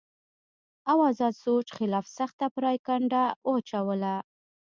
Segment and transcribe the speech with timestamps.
[0.91, 4.15] او ازاد سوچ خلاف سخته پراپېګنډه اوچلوله